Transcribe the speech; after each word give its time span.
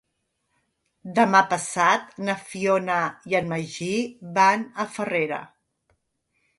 Demà 1.19 1.41
passat 1.51 2.17
na 2.29 2.37
Fiona 2.47 2.97
i 3.33 3.39
en 3.43 3.55
Magí 3.55 3.93
van 4.41 4.69
a 4.87 4.91
Farrera. 4.99 5.45